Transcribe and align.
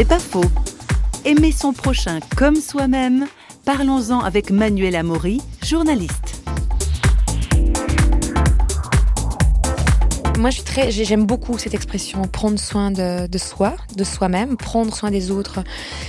C'est 0.00 0.08
pas 0.08 0.18
faux. 0.18 0.46
Aimer 1.26 1.52
son 1.52 1.74
prochain 1.74 2.20
comme 2.34 2.56
soi-même, 2.56 3.26
parlons-en 3.66 4.20
avec 4.20 4.50
Manuel 4.50 4.96
Amaury, 4.96 5.42
journaliste. 5.62 6.42
Moi, 10.38 10.48
j'aime 10.88 11.26
beaucoup 11.26 11.58
cette 11.58 11.74
expression 11.74 12.22
prendre 12.22 12.58
soin 12.58 12.90
de, 12.90 13.26
de 13.26 13.36
soi, 13.36 13.76
de 13.94 14.04
soi-même, 14.04 14.56
prendre 14.56 14.94
soin 14.96 15.10
des 15.10 15.30
autres. 15.30 15.62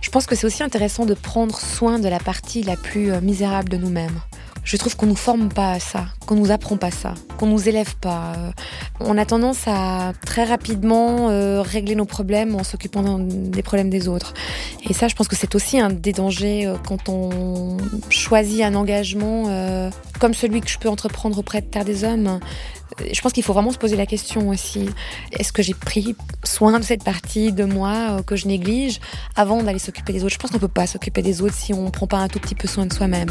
Je 0.00 0.10
pense 0.10 0.26
que 0.26 0.36
c'est 0.36 0.46
aussi 0.46 0.62
intéressant 0.62 1.04
de 1.04 1.14
prendre 1.14 1.58
soin 1.58 1.98
de 1.98 2.06
la 2.06 2.20
partie 2.20 2.62
la 2.62 2.76
plus 2.76 3.10
euh, 3.10 3.20
misérable 3.20 3.68
de 3.68 3.78
nous-mêmes. 3.78 4.20
Je 4.64 4.76
trouve 4.76 4.96
qu'on 4.96 5.06
nous 5.06 5.16
forme 5.16 5.48
pas 5.48 5.72
à 5.72 5.80
ça, 5.80 6.06
qu'on 6.26 6.36
nous 6.36 6.52
apprend 6.52 6.76
pas 6.76 6.92
ça, 6.92 7.14
qu'on 7.36 7.46
nous 7.46 7.68
élève 7.68 7.96
pas. 7.96 8.32
Euh, 8.36 8.50
on 9.00 9.18
a 9.18 9.24
tendance 9.24 9.66
à 9.66 10.12
très 10.24 10.44
rapidement 10.44 11.30
euh, 11.30 11.62
régler 11.62 11.96
nos 11.96 12.04
problèmes 12.04 12.54
en 12.54 12.62
s'occupant 12.62 13.18
des 13.18 13.62
problèmes 13.62 13.90
des 13.90 14.06
autres. 14.06 14.34
Et 14.88 14.92
ça, 14.92 15.08
je 15.08 15.16
pense 15.16 15.26
que 15.26 15.34
c'est 15.34 15.56
aussi 15.56 15.80
un 15.80 15.90
des 15.90 16.12
dangers 16.12 16.66
euh, 16.66 16.76
quand 16.86 17.08
on 17.08 17.76
choisit 18.08 18.62
un 18.62 18.74
engagement 18.76 19.02
comme 20.20 20.34
celui 20.34 20.60
que 20.60 20.68
je 20.68 20.78
peux 20.78 20.88
entreprendre 20.88 21.38
auprès 21.38 21.60
de 21.60 21.66
Terre 21.66 21.84
des 21.84 22.04
Hommes. 22.04 22.38
Je 23.12 23.20
pense 23.20 23.32
qu'il 23.32 23.42
faut 23.42 23.52
vraiment 23.52 23.72
se 23.72 23.78
poser 23.78 23.96
la 23.96 24.06
question 24.06 24.50
aussi. 24.50 24.88
Est-ce 25.32 25.52
que 25.52 25.62
j'ai 25.62 25.74
pris 25.74 26.14
soin 26.44 26.78
de 26.78 26.84
cette 26.84 27.02
partie 27.02 27.52
de 27.52 27.64
moi 27.64 28.22
que 28.24 28.36
je 28.36 28.46
néglige 28.46 29.00
avant 29.34 29.62
d'aller 29.62 29.78
s'occuper 29.78 30.12
des 30.12 30.22
autres? 30.22 30.34
Je 30.34 30.38
pense 30.38 30.50
qu'on 30.50 30.58
ne 30.58 30.62
peut 30.62 30.68
pas 30.68 30.86
s'occuper 30.86 31.22
des 31.22 31.42
autres 31.42 31.54
si 31.54 31.74
on 31.74 31.86
ne 31.86 31.90
prend 31.90 32.06
pas 32.06 32.18
un 32.18 32.28
tout 32.28 32.38
petit 32.38 32.54
peu 32.54 32.68
soin 32.68 32.86
de 32.86 32.92
soi-même. 32.92 33.30